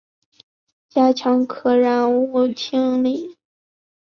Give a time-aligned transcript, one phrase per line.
[0.89, 3.37] 加强可燃物清理